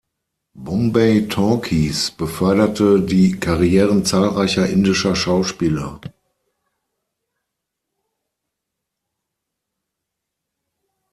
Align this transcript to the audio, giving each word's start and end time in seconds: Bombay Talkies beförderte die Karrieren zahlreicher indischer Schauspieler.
Bombay 0.55 1.27
Talkies 1.27 2.09
beförderte 2.09 3.01
die 3.01 3.39
Karrieren 3.39 4.03
zahlreicher 4.03 4.67
indischer 4.67 5.15
Schauspieler. 5.15 6.01